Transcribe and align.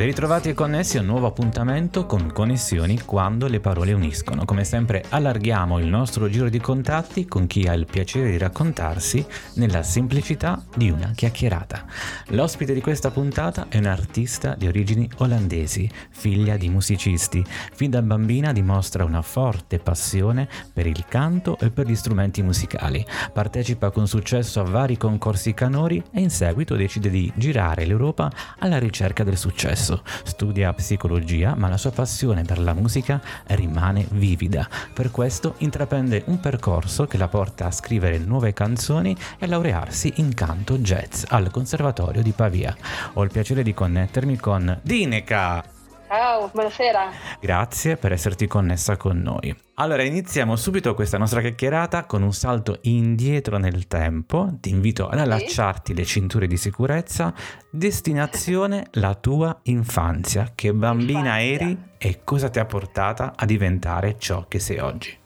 Ben 0.00 0.08
ritrovati 0.08 0.48
e 0.48 0.54
connessi 0.54 0.96
a 0.96 1.00
un 1.00 1.08
nuovo 1.08 1.26
appuntamento 1.26 2.06
con 2.06 2.32
Connessioni 2.32 3.02
quando 3.02 3.46
le 3.48 3.60
parole 3.60 3.92
uniscono. 3.92 4.46
Come 4.46 4.64
sempre 4.64 5.04
allarghiamo 5.06 5.78
il 5.78 5.88
nostro 5.88 6.30
giro 6.30 6.48
di 6.48 6.58
contatti 6.58 7.26
con 7.26 7.46
chi 7.46 7.66
ha 7.66 7.74
il 7.74 7.84
piacere 7.84 8.30
di 8.30 8.38
raccontarsi 8.38 9.22
nella 9.56 9.82
semplicità 9.82 10.64
di 10.74 10.88
una 10.88 11.12
chiacchierata. 11.14 11.84
L'ospite 12.28 12.72
di 12.72 12.80
questa 12.80 13.10
puntata 13.10 13.66
è 13.68 13.76
un'artista 13.76 14.54
di 14.54 14.66
origini 14.66 15.06
olandesi, 15.18 15.86
figlia 16.08 16.56
di 16.56 16.70
musicisti. 16.70 17.44
Fin 17.74 17.90
da 17.90 18.00
bambina 18.00 18.54
dimostra 18.54 19.04
una 19.04 19.20
forte 19.20 19.80
passione 19.80 20.48
per 20.72 20.86
il 20.86 21.04
canto 21.08 21.58
e 21.58 21.68
per 21.68 21.86
gli 21.86 21.94
strumenti 21.94 22.40
musicali. 22.40 23.04
Partecipa 23.34 23.90
con 23.90 24.08
successo 24.08 24.60
a 24.60 24.64
vari 24.64 24.96
concorsi 24.96 25.52
canori 25.52 26.02
e 26.10 26.22
in 26.22 26.30
seguito 26.30 26.74
decide 26.74 27.10
di 27.10 27.30
girare 27.36 27.84
l'Europa 27.84 28.32
alla 28.60 28.78
ricerca 28.78 29.24
del 29.24 29.36
successo 29.36 29.88
stesso, 29.90 30.02
studia 30.24 30.72
psicologia, 30.72 31.54
ma 31.56 31.68
la 31.68 31.76
sua 31.76 31.90
passione 31.90 32.42
per 32.42 32.58
la 32.58 32.74
musica 32.74 33.20
rimane 33.48 34.06
vivida. 34.10 34.68
Per 34.92 35.10
questo 35.10 35.54
intraprende 35.58 36.22
un 36.26 36.40
percorso 36.40 37.06
che 37.06 37.18
la 37.18 37.28
porta 37.28 37.66
a 37.66 37.70
scrivere 37.70 38.18
nuove 38.18 38.52
canzoni 38.52 39.16
e 39.38 39.44
a 39.44 39.48
laurearsi 39.48 40.14
in 40.16 40.34
canto 40.34 40.78
jazz 40.78 41.24
al 41.28 41.50
Conservatorio 41.50 42.22
di 42.22 42.32
Pavia. 42.32 42.76
Ho 43.14 43.24
il 43.24 43.30
piacere 43.30 43.62
di 43.62 43.74
connettermi 43.74 44.36
con 44.36 44.78
Dineca. 44.82 45.79
Ciao, 46.12 46.50
buonasera. 46.52 47.12
Grazie 47.38 47.96
per 47.96 48.10
esserti 48.10 48.48
connessa 48.48 48.96
con 48.96 49.18
noi. 49.18 49.54
Allora, 49.74 50.02
iniziamo 50.02 50.56
subito 50.56 50.92
questa 50.92 51.18
nostra 51.18 51.40
chiacchierata 51.40 52.04
con 52.04 52.22
un 52.22 52.32
salto 52.32 52.78
indietro 52.82 53.58
nel 53.58 53.86
tempo. 53.86 54.48
Ti 54.58 54.70
invito 54.70 55.06
ad 55.06 55.20
allacciarti 55.20 55.94
le 55.94 56.04
cinture 56.04 56.48
di 56.48 56.56
sicurezza. 56.56 57.32
Destinazione 57.70 58.86
la 58.94 59.14
tua 59.14 59.56
infanzia. 59.62 60.50
Che 60.52 60.72
bambina 60.72 61.38
infanzia. 61.38 61.66
eri 61.66 61.78
e 61.96 62.24
cosa 62.24 62.50
ti 62.50 62.58
ha 62.58 62.64
portata 62.64 63.34
a 63.36 63.46
diventare 63.46 64.18
ciò 64.18 64.46
che 64.48 64.58
sei 64.58 64.80
oggi? 64.80 65.16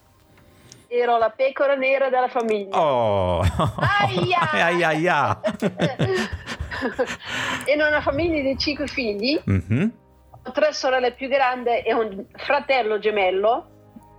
Ero 0.87 1.17
la 1.17 1.31
pecora 1.31 1.77
nera 1.77 2.11
della 2.11 2.29
famiglia. 2.29 2.79
Oh! 2.79 3.41
Aia! 3.41 4.51
aia, 4.53 4.89
aia. 4.89 5.41
In 7.75 7.81
una 7.81 8.03
famiglia 8.03 8.43
di 8.43 8.59
cinque 8.59 8.87
figli. 8.87 9.41
Mm-hmm 9.49 9.89
tre 10.53 10.73
sorelle 10.73 11.13
più 11.13 11.29
grandi 11.29 11.79
e 11.79 11.93
un 11.93 12.27
fratello 12.35 12.99
gemello. 12.99 13.69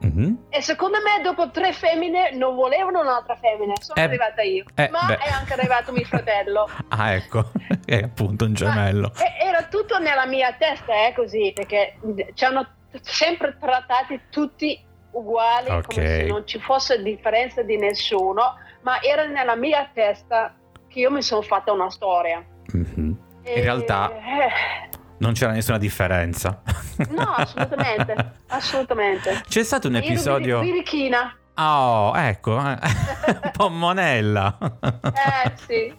Mm-hmm. 0.05 0.33
E 0.49 0.61
secondo 0.61 0.97
me, 1.01 1.21
dopo 1.23 1.49
tre 1.51 1.73
femmine, 1.73 2.31
non 2.35 2.55
volevano 2.55 3.01
un'altra 3.01 3.35
femmina. 3.35 3.73
Sono 3.79 3.99
eh, 3.99 4.03
arrivata 4.03 4.41
io, 4.41 4.65
eh, 4.75 4.89
ma 4.89 5.05
beh. 5.07 5.17
è 5.17 5.29
anche 5.29 5.53
arrivato 5.53 5.91
mio 5.91 6.05
fratello. 6.05 6.69
ah, 6.89 7.13
ecco, 7.13 7.51
è 7.85 8.03
appunto 8.03 8.45
un 8.45 8.53
gemello. 8.53 9.11
Ma 9.15 9.37
era 9.37 9.63
tutto 9.63 9.97
nella 9.99 10.25
mia 10.25 10.53
testa, 10.53 10.93
è 10.93 11.07
eh, 11.09 11.13
così, 11.13 11.51
perché 11.53 11.97
ci 12.33 12.45
hanno 12.45 12.67
sempre 13.01 13.57
trattati 13.59 14.21
tutti 14.29 14.79
uguali, 15.11 15.69
okay. 15.69 15.81
come 15.83 16.07
se 16.07 16.25
non 16.25 16.47
ci 16.47 16.59
fosse 16.59 17.01
differenza 17.01 17.61
di 17.63 17.77
nessuno, 17.77 18.57
ma 18.81 19.01
era 19.01 19.25
nella 19.25 19.55
mia 19.55 19.89
testa 19.93 20.53
che 20.87 20.99
io 20.99 21.11
mi 21.11 21.21
sono 21.21 21.41
fatta 21.41 21.71
una 21.71 21.89
storia. 21.89 22.43
Mm-hmm. 22.75 23.13
In 23.45 23.61
realtà 23.61 24.11
eh, 24.11 24.89
non 25.19 25.33
c'era 25.33 25.51
nessuna 25.51 25.77
differenza. 25.77 26.61
No, 27.09 27.23
assolutamente, 27.35 28.31
assolutamente. 28.47 29.43
C'è 29.47 29.63
stato 29.63 29.87
un 29.87 29.95
episodio... 29.95 30.59
Birichina. 30.59 31.35
Oh, 31.55 32.13
ecco, 32.15 32.55
un 32.57 33.51
po' 33.51 33.69
monella. 33.69 34.57
eh, 34.81 35.51
sì. 35.55 35.93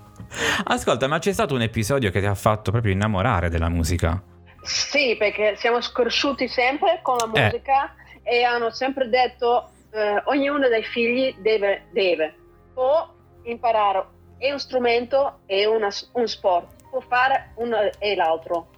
Ascolta, 0.65 1.07
ma 1.07 1.19
c'è 1.19 1.33
stato 1.33 1.55
un 1.55 1.63
episodio 1.63 2.11
che 2.11 2.21
ti 2.21 2.27
ha 2.27 2.35
fatto 2.35 2.71
proprio 2.71 2.93
innamorare 2.93 3.49
della 3.49 3.69
musica? 3.69 4.23
Sì, 4.63 5.17
perché 5.17 5.55
siamo 5.57 5.79
cresciuti 5.79 6.49
sempre 6.49 6.99
con 7.03 7.17
la 7.17 7.27
musica 7.27 7.95
eh. 8.23 8.39
e 8.39 8.43
hanno 8.43 8.71
sempre 8.71 9.09
detto 9.09 9.71
eh, 9.93 10.23
ognuno 10.25 10.69
dei 10.69 10.83
figli 10.83 11.35
deve, 11.39 11.87
deve 11.93 12.35
o 12.75 13.15
imparare 13.45 14.05
e 14.39 14.53
un 14.53 14.59
strumento 14.59 15.41
e 15.47 15.67
una, 15.67 15.89
un 16.13 16.27
sport, 16.27 16.85
può 16.91 17.01
fare 17.01 17.53
uno 17.57 17.77
e 17.99 18.15
l'altro. 18.15 18.69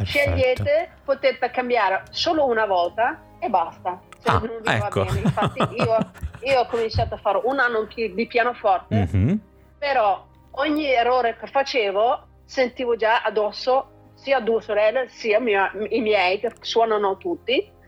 Perfetto. 0.00 0.36
Scegliete, 0.36 0.90
potete 1.04 1.50
cambiare 1.50 2.04
solo 2.10 2.46
una 2.46 2.66
volta 2.66 3.20
e 3.38 3.48
basta. 3.48 4.00
Se 4.18 4.28
ah, 4.28 4.38
non 4.38 4.60
vi 4.62 4.70
ecco. 4.70 5.04
va 5.04 5.06
bene. 5.06 5.20
Infatti 5.20 5.58
io, 5.76 5.96
io, 6.52 6.60
ho 6.60 6.66
cominciato 6.66 7.14
a 7.14 7.18
fare 7.18 7.40
un 7.44 7.58
anno 7.58 7.86
di 7.86 8.26
pianoforte, 8.26 9.08
mm-hmm. 9.12 9.36
però 9.78 10.26
ogni 10.52 10.86
errore 10.86 11.36
che 11.38 11.46
facevo 11.46 12.26
sentivo 12.44 12.96
già 12.96 13.22
addosso 13.22 14.12
sia 14.14 14.40
due 14.40 14.60
sorelle 14.60 15.08
sia 15.08 15.38
mia, 15.40 15.70
i 15.88 16.00
miei 16.00 16.40
che 16.40 16.52
suonano 16.60 17.16
tutti 17.16 17.78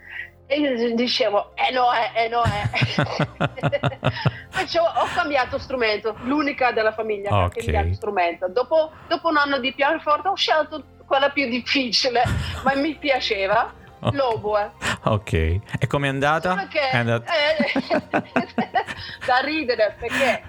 e 0.46 0.58
io 0.58 0.94
dicevo 0.94 1.52
eh 1.54 1.72
no 1.72 1.86
eh, 1.92 2.24
eh 2.24 2.28
no 2.28 2.42
eh 2.44 4.00
perciò 4.50 4.84
ho 4.84 5.06
cambiato 5.14 5.58
strumento 5.58 6.16
l'unica 6.22 6.72
della 6.72 6.92
famiglia 6.92 7.44
okay. 7.44 7.48
che 7.48 7.70
ha 7.70 7.72
cambiato 7.72 7.94
strumento 7.94 8.48
dopo, 8.48 8.90
dopo 9.08 9.28
un 9.28 9.36
anno 9.36 9.58
di 9.58 9.72
pianoforte 9.72 10.28
ho 10.28 10.36
scelto 10.36 10.84
quella 11.12 11.28
più 11.28 11.46
difficile, 11.46 12.22
ma 12.64 12.74
mi 12.74 12.94
piaceva. 12.94 13.70
L'oboe. 14.12 14.72
Ok, 15.04 15.32
e 15.32 15.86
com'è 15.86 16.08
andata? 16.08 16.66
Che, 16.68 16.88
è 16.88 16.96
andata... 16.96 17.30
Eh, 17.30 17.70
da 19.26 19.38
ridere 19.44 19.94
perché 20.00 20.42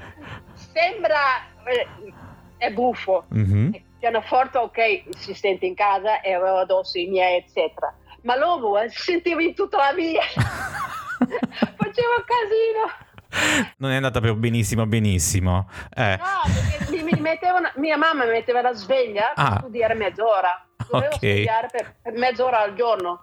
sembra 0.72 1.20
eh, 1.66 1.88
è 2.58 2.72
buffo. 2.72 3.26
Mm-hmm. 3.36 3.74
Il 3.74 3.84
pianoforte, 4.00 4.58
ok, 4.58 5.04
si 5.18 5.34
sente 5.34 5.66
in 5.66 5.76
casa 5.76 6.22
e 6.22 6.32
avevo 6.32 6.60
addosso 6.60 6.98
i 6.98 7.08
miei, 7.08 7.40
eccetera. 7.40 7.94
Ma 8.22 8.38
l'oboe 8.38 8.90
si 8.90 9.02
sentiva 9.02 9.42
in 9.42 9.54
tutta 9.54 9.78
la 9.78 9.92
via. 9.94 10.24
Faceva 10.32 12.24
casino. 12.26 13.03
Non 13.78 13.92
è 13.92 13.96
andata 13.96 14.20
proprio 14.20 14.36
benissimo, 14.40 14.86
benissimo. 14.86 15.70
Eh. 15.96 16.18
No, 16.20 16.92
mi, 16.92 17.04
mi 17.04 17.20
mettevano, 17.20 17.70
mia 17.76 17.98
mamma 17.98 18.26
mi 18.26 18.32
metteva 18.32 18.62
la 18.62 18.74
sveglia 18.74 19.34
Ah. 19.36 19.50
per 19.50 19.60
studiare 19.60 19.94
mezz'ora. 19.96 20.66
Dovevo 20.90 21.08
Ok. 21.08 21.16
studiare 21.18 21.68
per, 21.72 21.96
per 22.02 22.14
mezz'ora 22.14 22.60
al 22.62 22.74
giorno. 22.76 23.22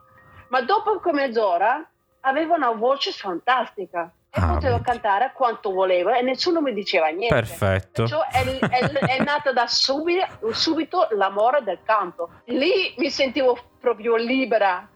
Ma 0.49 0.61
dopo 0.63 1.01
mezz'ora 1.13 1.89
avevo 2.23 2.55
una 2.55 2.71
voce 2.73 3.13
fantastica 3.13 4.11
e 4.33 4.41
Ah, 4.41 4.55
potevo 4.55 4.81
cantare 4.81 5.33
quanto 5.35 5.73
volevo 5.73 6.11
e 6.13 6.23
nessuno 6.23 6.61
mi 6.61 6.73
diceva 6.73 7.09
niente. 7.09 7.35
Perfetto. 7.35 8.05
È, 8.31 8.43
è- 8.69 8.89
è 9.19 9.23
nata 9.23 9.53
da 9.53 9.67
subito, 9.67 10.27
subito 10.53 11.09
l'amore 11.13 11.63
del 11.65 11.79
canto. 11.85 12.31
Lì 12.47 12.95
mi 12.99 13.11
sentivo 13.11 13.59
proprio 13.81 14.17
libera. 14.17 14.89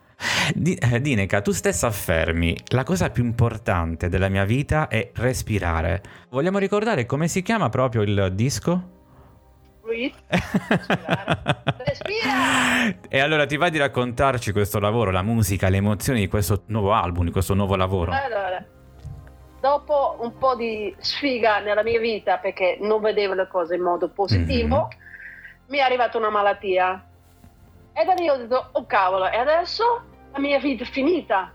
Di- 0.52 0.74
eh, 0.74 1.00
Dineca, 1.00 1.40
tu 1.40 1.52
stessa 1.52 1.86
affermi, 1.86 2.56
la 2.68 2.82
cosa 2.82 3.10
più 3.10 3.24
importante 3.24 4.08
della 4.08 4.28
mia 4.28 4.44
vita 4.44 4.88
è 4.88 5.10
respirare. 5.14 6.02
Vogliamo 6.30 6.58
ricordare 6.58 7.06
come 7.06 7.28
si 7.28 7.42
chiama 7.42 7.68
proprio 7.68 8.02
il 8.02 8.32
disco? 8.34 8.92
Respira. 11.78 12.96
E 13.08 13.20
allora 13.20 13.46
ti 13.46 13.56
va 13.56 13.68
di 13.68 13.78
raccontarci 13.78 14.52
questo 14.52 14.80
lavoro, 14.80 15.10
la 15.10 15.22
musica, 15.22 15.68
le 15.68 15.76
emozioni 15.76 16.20
di 16.20 16.28
questo 16.28 16.62
nuovo 16.66 16.92
album, 16.92 17.26
di 17.26 17.30
questo 17.30 17.54
nuovo 17.54 17.76
lavoro? 17.76 18.12
Allora, 18.12 18.64
dopo 19.60 20.16
un 20.20 20.36
po' 20.36 20.56
di 20.56 20.94
sfiga 20.98 21.60
nella 21.60 21.82
mia 21.82 22.00
vita 22.00 22.38
perché 22.38 22.78
non 22.80 23.00
vedevo 23.00 23.34
le 23.34 23.46
cose 23.46 23.76
in 23.76 23.82
modo 23.82 24.08
positivo, 24.08 24.88
mi 25.68 25.78
è 25.78 25.82
arrivata 25.82 26.18
una 26.18 26.30
malattia. 26.30 27.06
E 27.92 28.04
da 28.04 28.14
lì 28.14 28.28
ho 28.28 28.36
detto, 28.36 28.70
oh 28.72 28.86
cavolo, 28.86 29.30
e 29.30 29.36
adesso 29.36 30.02
la 30.34 30.40
mia 30.40 30.58
vita 30.58 30.82
è 30.82 30.86
finita. 30.86 31.52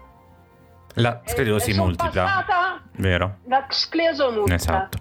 La 0.95 1.21
sclerosi 1.25 1.69
e 1.69 1.73
sono 1.73 1.85
multipla, 1.85 2.23
passata 2.23 2.81
vero? 2.93 3.37
la 3.45 3.65
sclerosi 3.69 4.23
multipla. 4.23 4.55
Esatto. 4.55 4.97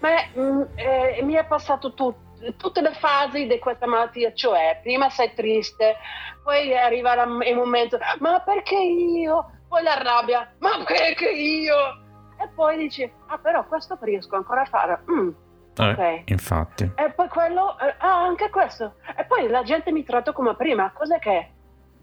Ma 0.00 0.10
mm, 0.38 0.62
eh, 0.76 1.20
mi 1.22 1.34
è 1.34 1.44
passato 1.46 1.94
tutto 1.94 2.24
tutte 2.58 2.82
le 2.82 2.92
fasi 2.92 3.46
di 3.46 3.58
questa 3.58 3.86
malattia, 3.86 4.32
cioè 4.34 4.78
prima 4.82 5.08
sei 5.08 5.32
triste, 5.34 5.96
poi 6.44 6.76
arriva 6.76 7.14
il 7.22 7.56
momento, 7.56 7.98
ma 8.18 8.38
perché 8.40 8.76
io? 8.76 9.50
Poi 9.66 9.82
la 9.82 10.00
rabbia, 10.00 10.52
ma 10.58 10.84
perché 10.84 11.30
io? 11.30 11.74
E 12.38 12.48
poi 12.54 12.76
dici, 12.76 13.10
ah 13.28 13.38
però 13.38 13.64
questo 13.66 13.96
riesco 14.02 14.36
ancora 14.36 14.60
a 14.60 14.66
fare. 14.66 15.02
Mm, 15.10 15.30
Eh, 15.78 15.90
ok. 15.90 16.22
infatti. 16.26 16.92
E 16.94 17.10
poi 17.12 17.28
quello, 17.28 17.78
eh, 17.78 17.94
ah 17.98 18.24
anche 18.24 18.50
questo. 18.50 18.96
E 19.16 19.24
poi 19.24 19.48
la 19.48 19.62
gente 19.62 19.90
mi 19.90 20.04
tratta 20.04 20.32
come 20.32 20.54
prima, 20.56 20.92
cos'è 20.92 21.18
che 21.18 21.30
è? 21.30 21.50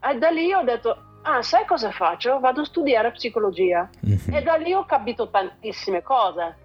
E 0.06 0.18
da 0.18 0.30
lì 0.30 0.54
ho 0.54 0.64
detto, 0.64 0.98
ah, 1.24 1.42
sai 1.42 1.66
cosa 1.66 1.92
faccio? 1.92 2.40
Vado 2.40 2.62
a 2.62 2.66
studiare 2.66 3.12
psicologia. 3.12 3.90
Mm-hmm. 4.06 4.34
E 4.34 4.42
da 4.42 4.56
lì 4.56 4.74
ho 4.74 4.86
capito 4.86 5.30
tantissime 5.30 6.02
cose. 6.02 6.58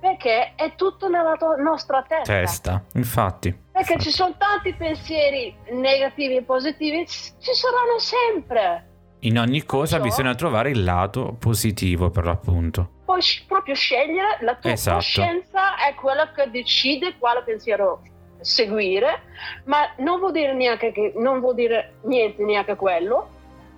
Perché 0.00 0.54
è 0.54 0.74
tutto 0.76 1.08
nella 1.08 1.36
to- 1.36 1.56
nostra 1.56 2.02
testa. 2.08 2.32
Testa, 2.32 2.84
infatti. 2.94 3.50
Perché 3.50 3.92
infatti. 3.92 4.10
ci 4.10 4.10
sono 4.16 4.34
tanti 4.38 4.72
pensieri 4.74 5.54
negativi 5.72 6.36
e 6.36 6.42
positivi, 6.42 7.06
ci 7.06 7.52
saranno 7.52 7.98
sempre. 7.98 8.86
In 9.20 9.38
ogni 9.38 9.64
cosa 9.64 9.98
Perciò, 9.98 10.16
bisogna 10.16 10.34
trovare 10.34 10.70
il 10.70 10.82
lato 10.82 11.36
positivo, 11.38 12.08
per 12.08 12.24
l'appunto. 12.24 13.00
Puoi 13.04 13.20
proprio 13.46 13.74
scegliere, 13.74 14.38
la 14.40 14.54
tua 14.54 14.70
Esatto. 14.70 14.96
coscienza 14.96 15.76
è 15.76 15.94
quella 15.94 16.30
che 16.32 16.48
decide 16.50 17.18
quale 17.18 17.42
pensiero 17.44 18.00
seguire, 18.40 19.22
ma 19.64 19.78
non 19.98 20.18
vuol 20.18 20.32
dire 20.32 20.52
neanche 20.54 20.92
che 20.92 21.12
non 21.16 21.40
vuol 21.40 21.54
dire 21.54 21.94
niente 22.02 22.42
neanche 22.44 22.76
quello, 22.76 23.28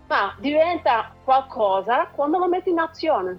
ma 0.08 0.34
diventa 0.38 1.12
qualcosa 1.24 2.08
quando 2.12 2.38
lo 2.38 2.48
metti 2.48 2.70
in 2.70 2.78
azione. 2.78 3.38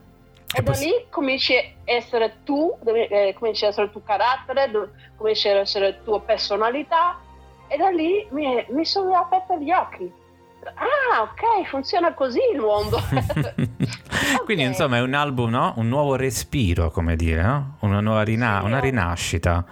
E 0.55 0.61
da 0.61 0.71
poss- 0.71 0.83
lì 0.83 0.91
cominci 1.09 1.55
a 1.55 1.61
essere 1.85 2.37
tu, 2.43 2.77
eh, 2.85 3.35
cominci 3.37 3.65
a 3.65 3.69
essere 3.69 3.85
il 3.87 3.91
tuo 3.91 4.01
carattere, 4.03 4.69
do- 4.69 4.89
cominci 5.17 5.47
a 5.49 5.57
essere 5.59 5.89
la 5.89 5.95
tua 6.03 6.21
personalità 6.21 7.19
e 7.67 7.77
da 7.77 7.89
lì 7.89 8.27
mi, 8.31 8.63
mi 8.69 8.85
sono 8.85 9.15
aperti 9.15 9.63
gli 9.63 9.71
occhi. 9.71 10.11
Ah, 10.75 11.23
ok, 11.23 11.67
funziona 11.67 12.13
così 12.13 12.39
il 12.53 12.59
mondo. 12.59 12.97
Quindi 14.45 14.63
Ok. 14.63 14.69
insomma 14.69 14.97
è 14.97 15.01
un 15.01 15.13
album, 15.13 15.49
no? 15.49 15.73
Un 15.77 15.87
nuovo 15.89 16.15
respiro, 16.15 16.89
come 16.91 17.15
dire, 17.15 17.41
no? 17.41 17.77
Una 17.81 17.99
nuova 17.99 18.23
rina- 18.23 18.59
Sì, 18.59 18.65
una 18.65 18.77
eh. 18.77 18.81
rinascita. 18.81 19.65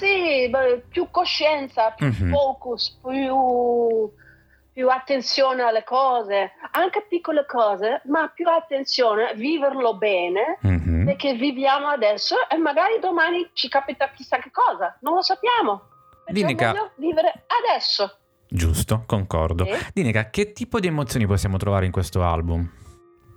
Sì, 0.00 0.50
più 0.88 1.08
coscienza, 1.10 1.90
più 1.90 2.06
Mhm. 2.06 2.30
focus, 2.32 2.98
più, 3.06 4.10
più 4.72 4.88
attenzione 4.88 5.62
alle 5.62 5.84
cose, 5.84 6.52
anche 6.70 7.04
piccole 7.06 7.44
cose, 7.44 8.00
ma 8.04 8.28
più 8.28 8.48
attenzione, 8.48 9.34
viverlo 9.34 9.96
bene, 9.98 10.56
Mhm. 10.62 11.04
perché 11.04 11.34
viviamo 11.34 11.88
adesso 11.88 12.36
e 12.48 12.56
magari 12.56 12.98
domani 12.98 13.50
ci 13.52 13.68
capita 13.68 14.08
chissà 14.10 14.38
che 14.38 14.50
cosa, 14.50 14.96
non 15.00 15.14
lo 15.16 15.22
sappiamo. 15.22 15.82
Dinica- 16.28 16.70
voglio 16.72 16.90
vivere 16.96 17.44
adesso. 17.68 18.16
Giusto, 18.48 19.02
concordo. 19.06 19.64
Sì. 19.66 19.72
Dinica, 19.92 20.30
che 20.30 20.52
tipo 20.52 20.80
di 20.80 20.86
emozioni 20.86 21.26
possiamo 21.26 21.58
trovare 21.58 21.84
in 21.86 21.92
questo 21.92 22.22
album? 22.22 22.68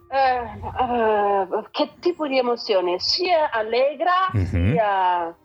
Eh, 0.09 0.37
eh, 0.83 1.47
che 1.71 1.89
tipo 1.99 2.27
di 2.27 2.37
emozione? 2.37 2.99
Sia 2.99 3.49
allegra, 3.51 4.29
Mhm. 4.31 4.71
sia 4.71 5.35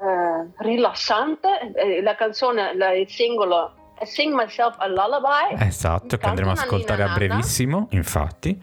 eh, 0.00 0.48
rilassante. 0.58 1.72
Eh, 1.74 2.02
la 2.02 2.14
canzone, 2.14 2.74
la- 2.76 2.92
il 2.92 3.08
singolo 3.08 3.72
Sing 4.02 4.34
Myself 4.34 4.76
a 4.78 4.86
Lullaby. 4.86 5.56
Esatto, 5.58 6.16
che 6.16 6.26
andremo 6.26 6.50
a 6.50 6.54
una 6.54 6.62
ascoltare 6.62 7.02
a 7.02 7.14
brevissimo, 7.14 7.88
infatti. 7.90 8.62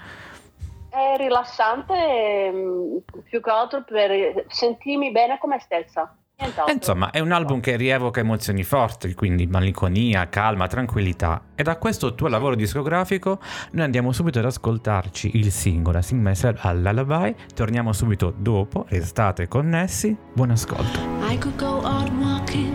È 0.90 1.16
rilassante 1.18 1.94
ehm, 1.96 3.02
più 3.24 3.42
che 3.42 3.50
altro 3.50 3.84
per 3.84 4.46
sentirmi 4.48 5.12
bene 5.12 5.40
come 5.40 5.60
stessa. 5.60 6.16
Nient'altro. 6.36 6.74
E 6.74 6.76
insomma, 6.76 7.12
è 7.12 7.20
un 7.20 7.32
album 7.32 7.60
che 7.60 7.76
rievoca 7.76 8.20
emozioni 8.20 8.64
forti, 8.64 9.14
quindi 9.14 9.46
malinconia, 9.46 10.28
calma, 10.30 10.68
tranquillità. 10.68 11.42
E 11.56 11.64
da 11.64 11.78
questo 11.78 12.16
tuo 12.16 12.28
lavoro 12.28 12.56
discografico 12.56 13.40
noi 13.72 13.86
andiamo 13.86 14.12
subito 14.12 14.40
ad 14.40 14.46
ascoltarci 14.46 15.38
il 15.38 15.52
singolo 15.52 16.02
Sing 16.02 16.22
Myself 16.22 16.66
al 16.66 16.82
Lullaby. 16.82 17.36
Torniamo 17.54 17.94
subito 17.94 18.34
dopo, 18.36 18.86
restate 18.90 19.48
connessi. 19.48 20.16
Buon 20.34 20.52
ascolto. 20.52 21.00
I 21.30 21.38
could 21.38 21.56
go 21.56 21.82
out 21.86 22.10
walking, 22.20 22.74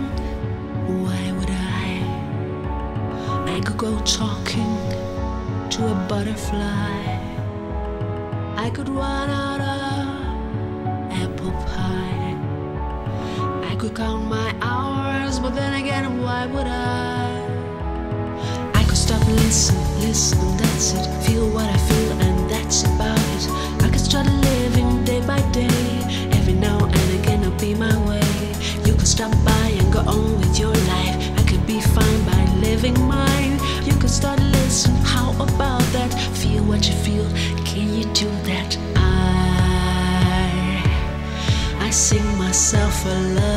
why 0.87 1.31
would 1.33 1.49
I? 1.49 2.01
I 3.57 3.61
could 3.61 3.77
go 3.77 4.01
talking 4.03 4.79
to 5.69 5.85
a 5.85 5.95
butterfly. 6.07 7.08
Count 13.99 14.25
my 14.27 14.55
hours, 14.63 15.41
but 15.41 15.57
then 15.57 15.75
again, 15.75 16.23
why 16.23 16.47
would 16.47 16.69
I? 16.69 17.27
I 18.73 18.85
could 18.85 18.97
stop 18.97 19.21
listen, 19.27 19.77
listen, 20.01 20.39
that's 20.57 20.93
it. 20.93 21.05
Feel 21.25 21.49
what 21.51 21.69
I 21.69 21.79
feel, 21.89 22.13
and 22.27 22.49
that's 22.49 22.85
about 22.85 23.19
it. 23.35 23.45
I 23.85 23.89
could 23.91 24.01
start 24.11 24.27
living 24.27 25.05
day 25.05 25.21
by 25.27 25.41
day. 25.51 25.83
Every 26.39 26.53
now 26.53 26.79
and 26.85 27.11
again, 27.19 27.43
I'll 27.43 27.59
be 27.59 27.75
my 27.75 27.97
way. 28.09 28.23
You 28.87 28.95
could 28.95 29.09
stop 29.17 29.33
by 29.45 29.67
and 29.81 29.93
go 29.93 30.01
on 30.01 30.39
with 30.39 30.57
your 30.61 30.77
life. 30.95 31.17
I 31.41 31.43
could 31.49 31.67
be 31.67 31.81
fine 31.81 32.23
by 32.25 32.41
living 32.69 32.99
mine. 33.17 33.59
You 33.85 33.95
could 34.01 34.15
start 34.21 34.41
listen, 34.59 34.95
how 35.15 35.33
about 35.43 35.83
that? 35.97 36.11
Feel 36.41 36.63
what 36.71 36.87
you 36.89 36.95
feel, 36.95 37.27
can 37.65 37.87
you 37.99 38.05
do 38.15 38.31
that? 38.51 38.79
I 38.95 39.09
I 41.81 41.91
sing 41.91 42.27
myself 42.39 43.05
a 43.07 43.09
lullaby, 43.09 43.48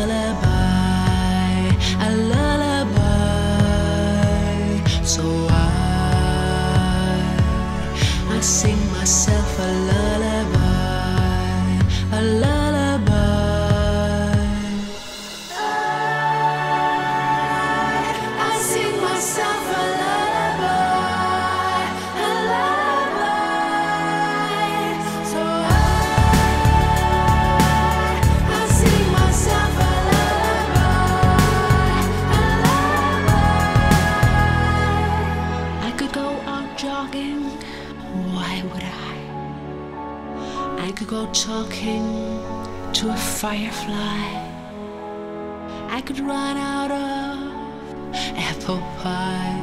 firefly. 43.41 44.21
I 45.89 45.99
could 46.05 46.19
run 46.19 46.57
out 46.57 46.91
of 46.91 48.15
apple 48.37 48.77
pie. 49.01 49.59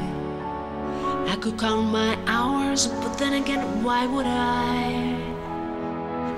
I 1.29 1.37
could 1.41 1.57
count 1.61 1.93
my 1.93 2.19
hours, 2.27 2.89
but 2.89 3.17
then 3.19 3.35
again, 3.35 3.85
why 3.85 4.05
would 4.05 4.27
I? 4.27 5.15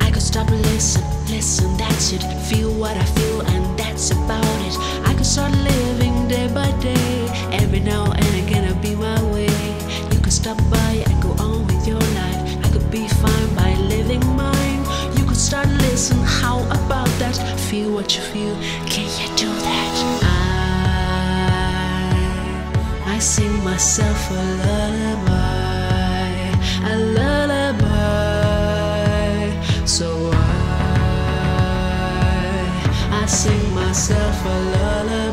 I 0.03 0.11
could 0.11 0.23
stop 0.23 0.51
and 0.51 0.61
listen, 0.67 1.03
listen, 1.31 1.75
that's 1.79 2.13
it. 2.13 2.23
Feel 2.51 2.75
what 2.75 2.95
I 2.95 3.07
feel, 3.17 3.41
and 3.41 3.79
that's 3.79 4.11
about 4.11 4.59
it. 4.69 4.77
I 5.09 5.15
could 5.15 5.25
start 5.25 5.53
living 5.53 6.29
day 6.29 6.47
by 6.53 6.71
day. 6.83 7.27
Every 7.53 7.81
now 7.81 8.13
what 18.01 18.17
you 18.17 18.23
feel, 18.23 18.57
can 18.87 19.05
you 19.21 19.29
do 19.37 19.47
that? 19.47 19.95
I, 23.05 23.15
I 23.15 23.19
sing 23.19 23.63
myself 23.63 24.31
a 24.31 24.35
lullaby, 24.65 26.31
a 26.93 26.95
lullaby. 27.19 27.85
So 29.85 30.31
I, 30.33 30.37
I 33.23 33.27
sing 33.27 33.75
myself 33.75 34.47
a 34.47 34.49
lullaby, 34.75 35.30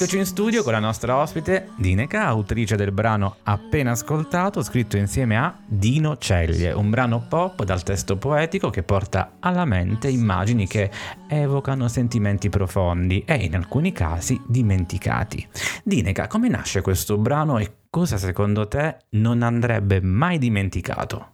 Rieccoci 0.00 0.18
in 0.18 0.24
studio 0.24 0.62
con 0.62 0.72
la 0.72 0.78
nostra 0.78 1.18
ospite 1.18 1.72
Dineka, 1.76 2.24
autrice 2.24 2.74
del 2.74 2.90
brano 2.90 3.36
appena 3.42 3.90
ascoltato, 3.90 4.62
scritto 4.62 4.96
insieme 4.96 5.36
a 5.36 5.54
Dino 5.66 6.16
Ceglie, 6.16 6.72
un 6.72 6.88
brano 6.88 7.26
pop 7.28 7.62
dal 7.64 7.82
testo 7.82 8.16
poetico 8.16 8.70
che 8.70 8.82
porta 8.82 9.32
alla 9.40 9.66
mente 9.66 10.08
immagini 10.08 10.66
che 10.66 10.90
evocano 11.28 11.86
sentimenti 11.88 12.48
profondi 12.48 13.24
e 13.26 13.34
in 13.44 13.54
alcuni 13.54 13.92
casi 13.92 14.40
dimenticati. 14.46 15.46
Dineka, 15.84 16.28
come 16.28 16.48
nasce 16.48 16.80
questo 16.80 17.18
brano 17.18 17.58
e 17.58 17.70
cosa 17.90 18.16
secondo 18.16 18.66
te 18.68 18.96
non 19.10 19.42
andrebbe 19.42 20.00
mai 20.00 20.38
dimenticato? 20.38 21.32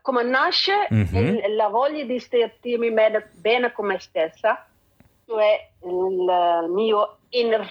come 0.00 0.22
nasce 0.22 0.86
Mhm. 0.90 1.16
il- 1.16 1.56
la 1.56 1.66
voglia 1.66 2.04
di 2.04 2.20
sentirmi 2.20 2.92
bene, 2.92 3.30
bene 3.34 3.72
con 3.72 3.86
me 3.86 3.98
stessa, 3.98 4.64
cioè 5.26 5.70
il 5.84 6.70
mio 6.72 7.16
inner, 7.30 7.66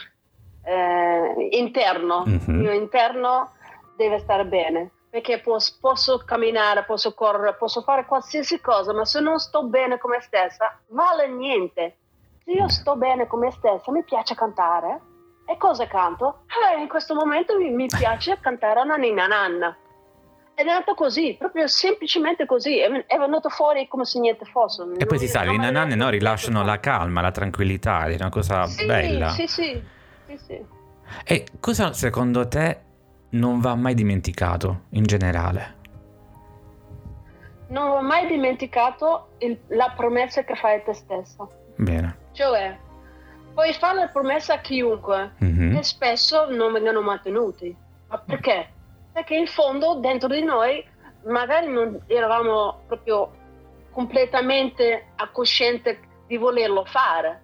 eh, 0.65 1.47
interno, 1.51 2.23
il 2.25 2.41
mio 2.47 2.71
interno 2.71 3.51
deve 3.95 4.19
stare 4.19 4.45
bene. 4.45 4.91
Perché 5.09 5.39
pos- 5.39 5.71
posso 5.71 6.21
camminare, 6.25 6.83
posso 6.83 7.13
correre, 7.13 7.55
posso 7.55 7.81
fare 7.81 8.05
qualsiasi 8.05 8.59
cosa, 8.59 8.91
ma 8.93 9.05
se 9.05 9.21
non 9.21 9.39
sto 9.39 9.63
bene 9.63 9.97
con 9.97 10.11
me 10.11 10.19
stessa, 10.19 10.77
vale 10.87 11.29
niente. 11.29 11.97
Se 12.43 12.51
io 12.51 12.67
sto 12.67 12.97
bene 12.97 13.25
con 13.25 13.39
me 13.39 13.51
stessa, 13.51 13.91
mi 13.91 14.03
piace 14.03 14.35
cantare. 14.35 14.99
E 15.47 15.57
cosa 15.57 15.87
canto? 15.87 16.41
Eh, 16.47 16.81
in 16.81 16.89
questo 16.89 17.13
momento 17.13 17.57
mi, 17.57 17.69
mi 17.69 17.87
piace 17.87 18.37
cantare 18.41 18.81
una 18.81 18.97
ninna 18.97 19.27
nanna. 19.27 19.77
È 20.53 20.63
nato 20.63 20.95
così, 20.95 21.35
proprio 21.37 21.67
semplicemente 21.67 22.45
così. 22.45 22.79
È, 22.79 22.89
è 23.05 23.17
venuto 23.17 23.47
fuori 23.47 23.87
come 23.87 24.03
se 24.03 24.19
niente 24.19 24.43
fosse. 24.45 24.85
E 24.97 25.05
poi 25.05 25.17
si 25.17 25.27
sa, 25.27 25.43
le 25.43 25.55
nanane 25.55 25.95
no, 25.95 26.09
rilasciano 26.09 26.63
la 26.63 26.79
calma, 26.79 27.21
la 27.21 27.31
tranquillità, 27.31 28.05
è 28.05 28.15
una 28.15 28.29
cosa 28.29 28.65
sì, 28.65 28.85
bella. 28.85 29.29
Sì, 29.29 29.47
sì, 29.47 29.81
sì, 30.27 30.37
sì. 30.45 30.65
E 31.23 31.47
cosa 31.59 31.93
secondo 31.93 32.47
te 32.47 32.79
non 33.31 33.59
va 33.59 33.75
mai 33.75 33.93
dimenticato 33.93 34.83
in 34.91 35.03
generale? 35.03 35.73
Non 37.67 37.89
ho 37.89 38.01
mai 38.01 38.27
dimenticato 38.27 39.29
il- 39.39 39.59
la 39.69 39.91
promessa 39.95 40.43
che 40.43 40.55
fai 40.55 40.77
a 40.77 40.81
te 40.81 40.93
stessa. 40.93 41.47
Bene. 41.77 42.17
Cioè, 42.31 42.77
puoi 43.53 43.73
fare 43.73 43.99
la 43.99 44.07
promessa 44.07 44.55
a 44.55 44.59
chiunque 44.59 45.33
Mhm. 45.39 45.77
e 45.77 45.83
spesso 45.83 46.49
non 46.49 46.73
vengono 46.73 47.01
mantenuti. 47.01 47.75
Ma 48.07 48.17
perché? 48.19 48.69
Perché 49.11 49.35
in 49.35 49.47
fondo 49.47 49.95
dentro 49.95 50.27
di 50.27 50.43
noi 50.43 50.83
magari 51.25 51.67
non 51.71 51.99
eravamo 52.07 52.81
proprio 52.87 53.31
completamente 53.91 55.07
a 55.15 55.29
cosciente 55.29 55.99
di 56.27 56.37
volerlo 56.37 56.85
fare. 56.85 57.41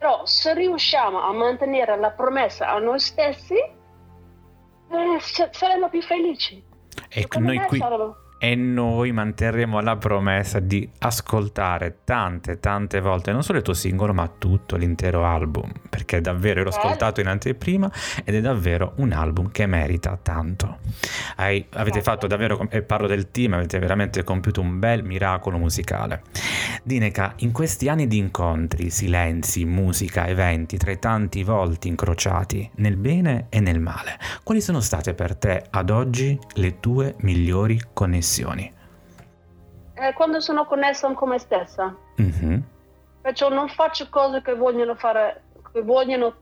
Però 0.00 0.24
se 0.24 0.54
riusciamo 0.54 1.20
a 1.20 1.30
mantenere 1.30 1.94
la 1.98 2.10
promessa 2.12 2.68
a 2.70 2.78
noi 2.78 2.98
stessi, 2.98 3.52
eh, 3.54 5.18
sa- 5.20 5.50
saremo 5.52 5.90
più 5.90 6.00
felici. 6.00 6.64
E 7.10 7.20
Secondo 7.20 7.52
noi 7.52 7.66
qui 7.66 7.78
saremo- 7.78 8.16
e 8.42 8.54
noi 8.54 9.12
manterremo 9.12 9.80
la 9.80 9.98
promessa 9.98 10.60
di 10.60 10.88
ascoltare 11.00 11.98
tante 12.04 12.58
tante 12.58 13.00
volte 13.00 13.32
non 13.32 13.42
solo 13.42 13.58
il 13.58 13.64
tuo 13.64 13.74
singolo 13.74 14.14
ma 14.14 14.32
tutto 14.38 14.76
l'intero 14.76 15.26
album. 15.26 15.70
Perché 15.90 16.22
davvero 16.22 16.62
l'ho 16.62 16.70
ascoltato 16.70 17.20
in 17.20 17.26
anteprima 17.26 17.90
ed 18.24 18.34
è 18.34 18.40
davvero 18.40 18.94
un 18.96 19.12
album 19.12 19.50
che 19.50 19.66
merita 19.66 20.18
tanto. 20.20 20.78
Hai- 21.36 21.66
avete 21.74 22.00
fatto 22.00 22.26
davvero 22.26 22.66
e 22.70 22.80
parlo 22.80 23.06
del 23.06 23.30
team 23.30 23.52
avete 23.52 23.78
veramente 23.78 24.24
compiuto 24.24 24.62
un 24.62 24.78
bel 24.78 25.04
miracolo 25.04 25.58
musicale. 25.58 26.22
Dineka 26.82 27.34
in 27.38 27.52
questi 27.52 27.90
anni 27.90 28.06
di 28.06 28.16
incontri 28.16 28.88
silenzi 28.88 29.66
musica 29.66 30.26
eventi 30.26 30.78
tra 30.78 30.90
i 30.90 30.98
tanti 30.98 31.42
volti 31.42 31.88
incrociati 31.88 32.70
nel 32.76 32.96
bene 32.96 33.46
e 33.50 33.60
nel 33.60 33.80
male 33.80 34.18
quali 34.42 34.60
sono 34.60 34.80
state 34.80 35.12
per 35.12 35.36
te 35.36 35.64
ad 35.68 35.90
oggi 35.90 36.38
le 36.54 36.80
tue 36.80 37.14
migliori 37.18 37.80
connessioni? 37.92 38.29
Eh, 39.94 40.12
quando 40.14 40.40
sono 40.40 40.64
connessa 40.64 41.12
con 41.12 41.28
me 41.28 41.38
stessa. 41.38 41.94
Mhm, 42.16 42.62
Perciò 43.22 43.50
non 43.50 43.68
faccio 43.68 44.08
cose 44.08 44.40
che 44.40 44.54
vogliono 44.54 44.94
fare, 44.94 45.42
che 45.72 45.82
vogliono 45.82 46.34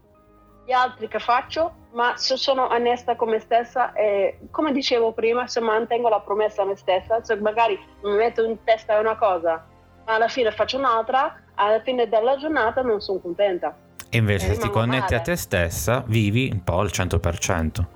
gli 0.65 0.71
altri 0.73 1.09
che 1.09 1.19
faccio, 1.19 1.73
ma 1.93 2.17
se 2.17 2.37
sono 2.37 2.69
onesta 2.69 3.17
con 3.17 3.31
me 3.31 3.41
stessa 3.41 3.93
e 3.95 4.39
come 4.53 4.71
dicevo 4.73 5.13
prima, 5.13 5.47
se 5.49 5.59
mantengo 5.61 6.09
la 6.09 6.21
promessa 6.21 6.63
a 6.63 6.67
me 6.67 6.77
stessa, 6.77 7.25
se 7.25 7.35
magari 7.37 7.77
mi 8.05 8.13
metto 8.17 8.45
in 8.45 8.63
testa 8.63 8.99
una 9.01 9.17
cosa, 9.17 9.65
ma 10.07 10.15
alla 10.15 10.29
fine 10.29 10.53
faccio 10.53 10.77
un'altra, 10.79 11.41
alla 11.55 11.81
fine 11.81 12.09
della 12.09 12.37
giornata 12.37 12.83
non 12.83 13.01
sono 13.01 13.19
contenta. 13.19 13.75
E 14.11 14.19
invece 14.19 14.51
E 14.53 14.55
se 14.55 14.61
ti 14.61 14.71
connetti 14.71 15.15
a 15.15 15.19
male. 15.19 15.23
te 15.31 15.37
stessa, 15.37 16.05
vivi 16.07 16.49
un 16.53 16.63
po' 16.63 16.79
al 16.79 16.91
100%. 16.93 17.87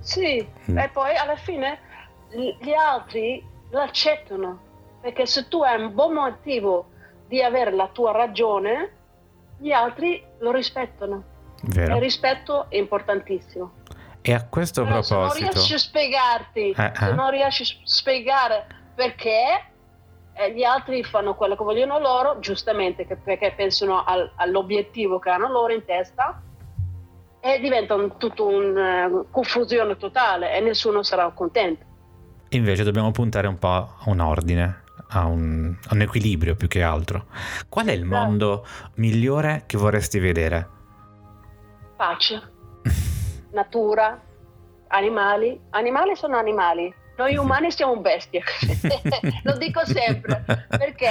Sì, 0.00 0.46
Mm. 0.70 0.76
e 0.78 0.88
poi 0.92 1.16
alla 1.16 1.36
fine 1.36 1.78
gli 2.30 2.72
altri 2.72 3.44
l'accettano, 3.70 4.60
perché 5.00 5.26
se 5.26 5.48
tu 5.48 5.62
hai 5.62 5.80
un 5.80 5.94
buon 5.94 6.14
motivo 6.14 6.88
di 7.26 7.42
avere 7.42 7.72
la 7.72 7.88
tua 7.88 8.12
ragione, 8.12 8.92
gli 9.58 9.72
altri 9.72 10.22
lo 10.38 10.50
rispettano. 10.50 11.24
Il 11.62 11.74
Vero? 11.74 11.98
rispetto 11.98 12.66
è 12.68 12.76
importantissimo. 12.76 13.72
E 14.22 14.32
a 14.32 14.46
questo 14.46 14.84
Però 14.84 15.02
se 15.02 15.14
non 15.14 15.22
proposito, 15.24 15.52
riesci 15.52 15.74
a 15.74 15.78
spiegarti, 15.78 16.70
Eh, 16.70 16.92
se 16.94 17.08
eh. 17.08 17.12
non 17.12 17.30
riesci 17.30 17.62
a 17.62 17.76
spiegare 17.84 18.66
perché 18.94 19.64
eh, 20.34 20.52
gli 20.52 20.62
altri 20.62 21.02
fanno 21.02 21.34
quello 21.34 21.56
che 21.56 21.64
vogliono 21.64 21.98
loro, 21.98 22.38
giustamente 22.38 23.04
perché 23.04 23.52
pensano 23.56 24.04
al- 24.04 24.30
all'obiettivo 24.36 25.18
che 25.18 25.30
hanno 25.30 25.48
loro 25.48 25.72
in 25.72 25.84
testa, 25.84 26.42
e 27.40 27.60
diventa 27.60 27.94
un, 27.94 28.16
tutto 28.16 28.46
una 28.46 29.08
confusione 29.30 29.96
totale 29.96 30.54
e 30.54 30.60
nessuno 30.60 31.02
sarà 31.02 31.30
contento. 31.30 31.86
Invece 32.50 32.82
dobbiamo 32.84 33.10
puntare 33.10 33.46
un 33.46 33.58
po' 33.58 33.68
a 33.68 33.94
un 34.06 34.20
ordine, 34.20 34.82
a 35.08 35.26
un, 35.26 35.74
a 35.88 35.94
un 35.94 36.00
equilibrio 36.00 36.54
più 36.56 36.68
che 36.68 36.82
altro. 36.82 37.26
Qual 37.68 37.86
è 37.86 37.92
il 37.92 38.04
mondo 38.04 38.66
migliore 38.94 39.64
che 39.66 39.76
vorresti 39.78 40.18
vedere? 40.18 40.68
Pace, 41.96 42.42
natura, 43.52 44.20
animali. 44.88 45.58
Animali 45.70 46.14
sono 46.16 46.36
animali. 46.36 46.92
Noi 47.16 47.36
umani 47.38 47.70
siamo 47.72 47.96
bestie. 47.96 48.42
Lo 49.42 49.56
dico 49.56 49.84
sempre. 49.84 50.44
Perché 50.68 51.08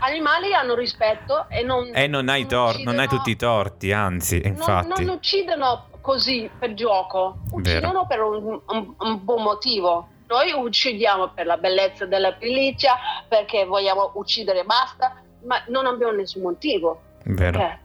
animali 0.00 0.52
hanno 0.54 0.74
rispetto 0.74 1.48
e 1.48 1.62
non... 1.62 1.90
E 1.94 2.06
non 2.08 2.28
hai, 2.28 2.46
tor- 2.46 2.78
non 2.78 2.98
hai 2.98 3.04
uccidono- 3.04 3.06
tutti 3.06 3.30
i 3.30 3.36
torti, 3.36 3.92
anzi, 3.92 4.40
non- 4.40 4.52
infatti. 4.52 5.04
Non, 5.04 5.14
uccidono 5.16 5.86
così 6.00 6.50
per 6.58 6.74
gioco, 6.74 7.38
uccidono 7.50 8.06
per 8.06 8.20
un, 8.22 8.60
un- 8.66 8.94
un 8.98 9.24
buon 9.24 9.42
motivo. 9.42 10.08
Noi 10.28 10.52
uccidiamo 10.52 11.30
per 11.30 11.46
la 11.46 11.56
bellezza 11.56 12.04
della 12.04 12.32
pelliccia, 12.34 12.96
perché 13.26 13.64
vogliamo 13.64 14.12
uccidere 14.14 14.60
e 14.60 14.64
basta, 14.64 15.16
ma 15.44 15.62
non 15.68 15.86
abbiamo 15.86 16.12
nessun 16.12 16.42
motivo. 16.42 17.00
Vero. 17.24 17.58
Perché? 17.58 17.78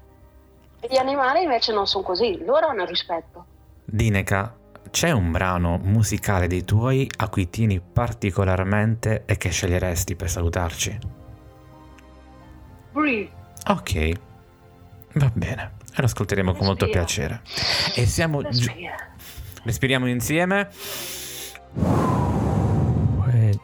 Gli 0.90 0.98
animali 0.98 1.44
invece 1.44 1.72
non 1.72 1.88
sono 1.88 2.04
così, 2.04 2.44
loro 2.44 2.68
hanno 2.68 2.84
rispetto. 2.84 3.46
Dineka, 3.86 4.54
c'è 4.92 5.12
un 5.12 5.32
brano 5.32 5.80
musicale 5.82 6.48
dei 6.48 6.66
tuoi 6.66 7.10
a 7.18 7.30
cui 7.30 7.50
tieni 7.50 7.80
particolarmente 7.80 9.24
e 9.26 9.38
che 9.38 9.50
sceglieresti 9.50 10.16
per 10.16 10.30
salutarci? 10.30 11.00
Breathe. 12.92 13.32
Ok, 13.68 14.12
va 15.14 15.32
bene. 15.34 15.72
Lo 15.96 16.06
ascolteremo 16.06 16.54
con 16.54 16.66
molto 16.66 16.86
Respira. 16.86 17.06
piacere. 17.06 17.42
E 17.96 18.06
siamo 18.06 18.42
giù. 18.50 18.68
Respira. 18.68 18.96
Respiriamo 19.64 20.08
insieme. 20.10 20.70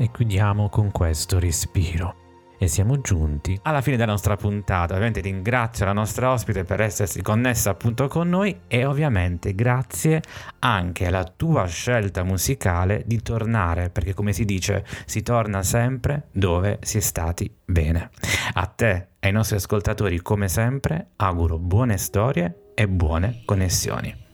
E, 0.01 0.09
chiudiamo 0.11 0.69
con 0.69 0.91
questo 0.91 1.39
respiro. 1.39 2.15
E 2.61 2.67
siamo 2.67 2.99
giunti 2.99 3.57
alla 3.63 3.79
fine 3.79 3.95
della 3.95 4.11
nostra 4.11 4.35
puntata. 4.35 4.93
Ovviamente 4.93 5.21
ringrazio 5.21 5.85
la 5.85 5.93
nostra 5.93 6.31
ospite 6.31 6.65
per 6.65 6.81
essersi 6.81 7.21
connessa 7.21 7.69
appunto 7.69 8.07
con 8.07 8.27
noi 8.27 8.61
e 8.67 8.83
ovviamente 8.83 9.55
grazie 9.55 10.21
anche 10.59 11.05
alla 11.07 11.23
tua 11.23 11.65
scelta 11.67 12.23
musicale 12.23 13.03
di 13.05 13.21
tornare, 13.21 13.89
perché 13.89 14.13
come 14.13 14.33
si 14.33 14.43
dice, 14.43 14.85
si 15.05 15.21
torna 15.21 15.63
sempre 15.63 16.27
dove 16.33 16.79
si 16.81 16.97
è 16.97 17.01
stati 17.01 17.49
bene. 17.63 18.09
A 18.53 18.65
te 18.65 19.07
e 19.19 19.27
ai 19.27 19.31
nostri 19.31 19.55
ascoltatori 19.55 20.21
come 20.21 20.49
sempre 20.49 21.11
auguro 21.15 21.57
buone 21.57 21.97
storie 21.97 22.71
e 22.73 22.89
buone 22.89 23.41
connessioni. 23.45 24.28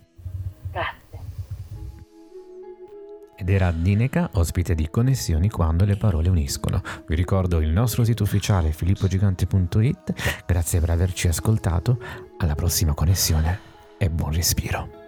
Ed 3.38 3.50
era 3.50 3.72
Dineka, 3.72 4.30
ospite 4.34 4.75
di 4.75 4.89
Connessioni 4.89 5.50
quando 5.50 5.84
le 5.84 5.98
parole 5.98 6.30
uniscono. 6.30 6.82
Vi 7.06 7.15
ricordo 7.15 7.60
il 7.60 7.70
nostro 7.70 8.06
sito 8.06 8.24
ufficiale 8.24 8.72
filippogigante.it. 8.72 10.44
Grazie 10.46 10.80
per 10.80 10.89
averci 10.89 11.27
ascoltato. 11.27 12.00
Alla 12.38 12.56
prossima 12.56 12.94
connessione 12.94 13.60
e 13.98 14.10
buon 14.10 14.32
respiro. 14.32 15.04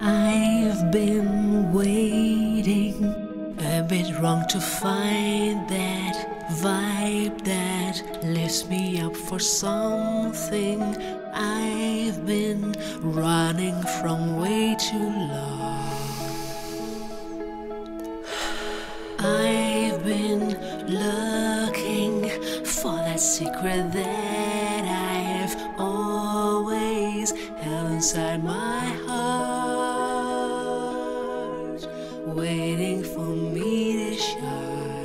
I've 0.00 0.88
been 0.90 1.70
waiting 1.72 3.04
a 3.58 3.82
bit 3.82 4.16
wrong 4.18 4.44
to 4.46 4.58
find 4.60 5.66
that 5.68 6.50
vibe 6.60 7.42
that 7.44 8.22
lifts 8.24 8.64
me 8.68 9.02
up 9.02 9.14
for 9.14 9.40
something. 9.40 10.80
I've 11.34 12.24
been 12.24 12.74
running 13.00 13.80
from 14.00 14.38
way 14.38 14.76
too 14.76 14.98
long. 14.98 15.81
Secret 23.62 23.92
that 23.92 24.84
I've 24.84 25.54
always 25.78 27.30
held 27.30 27.92
inside 27.92 28.42
my 28.42 28.80
heart, 29.06 29.86
waiting 32.26 33.04
for 33.04 33.20
me 33.20 33.92
to 33.92 34.16
shine. 34.16 35.01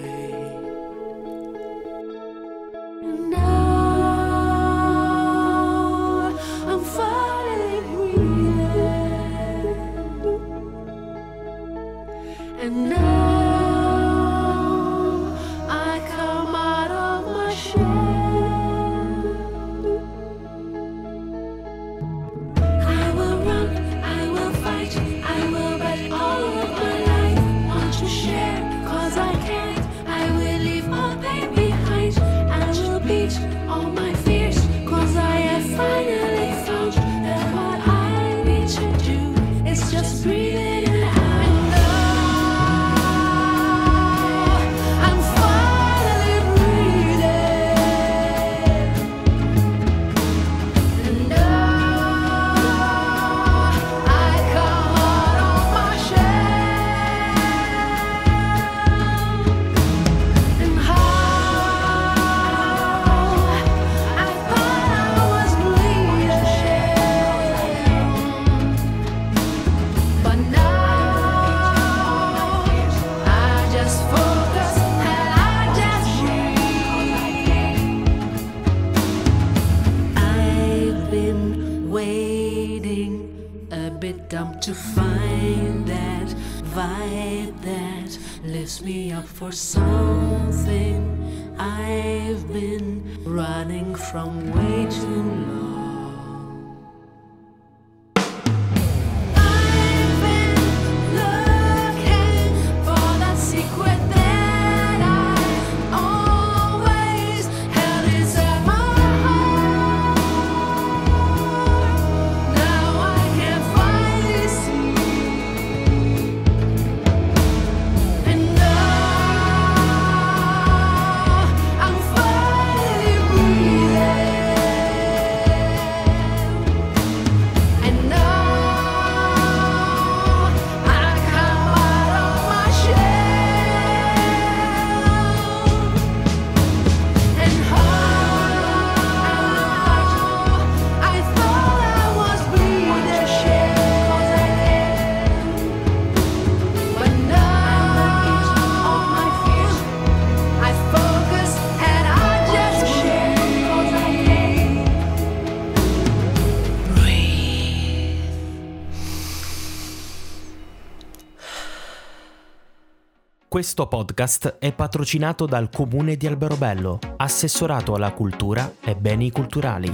Questo 163.57 163.87
podcast 163.87 164.57
è 164.59 164.71
patrocinato 164.71 165.47
dal 165.47 165.71
Comune 165.71 166.15
di 166.15 166.27
Alberobello, 166.27 166.99
assessorato 167.17 167.95
alla 167.95 168.11
cultura 168.11 168.75
e 168.79 168.95
beni 168.95 169.31
culturali. 169.31 169.91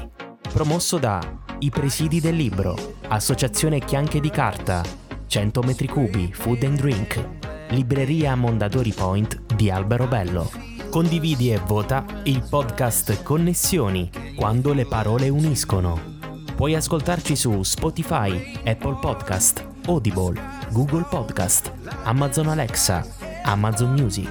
Promosso 0.51 0.97
da 0.97 1.21
I 1.59 1.69
Presidi 1.69 2.19
del 2.19 2.35
Libro, 2.35 2.75
Associazione 3.07 3.79
Chianche 3.79 4.19
di 4.19 4.29
Carta, 4.29 4.83
100 5.27 5.61
metri 5.61 5.87
cubi, 5.87 6.29
Food 6.33 6.63
and 6.63 6.77
Drink, 6.77 7.29
Libreria 7.69 8.35
Mondadori 8.35 8.91
Point 8.91 9.53
di 9.55 9.69
Alberobello. 9.69 10.51
Condividi 10.89 11.53
e 11.53 11.61
vota 11.65 12.03
il 12.23 12.45
podcast 12.49 13.23
Connessioni, 13.23 14.11
quando 14.35 14.73
le 14.73 14.85
parole 14.85 15.29
uniscono. 15.29 16.17
Puoi 16.53 16.75
ascoltarci 16.75 17.37
su 17.37 17.63
Spotify, 17.63 18.59
Apple 18.65 18.97
Podcast, 18.99 19.65
Audible, 19.85 20.37
Google 20.71 21.05
Podcast, 21.09 21.71
Amazon 22.03 22.49
Alexa, 22.49 23.22
Amazon 23.45 23.93
Music, 23.95 24.29